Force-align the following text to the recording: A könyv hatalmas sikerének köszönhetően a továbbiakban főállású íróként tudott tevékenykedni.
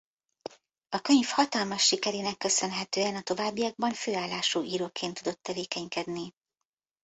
A 0.89 0.99
könyv 1.01 1.25
hatalmas 1.29 1.83
sikerének 1.85 2.37
köszönhetően 2.37 3.15
a 3.15 3.21
továbbiakban 3.21 3.93
főállású 3.93 4.63
íróként 4.63 5.21
tudott 5.23 5.43
tevékenykedni. 5.43 6.33